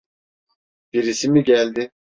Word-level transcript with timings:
Birisi 0.93 1.29
mi 1.29 1.43
geldi? 1.43 1.91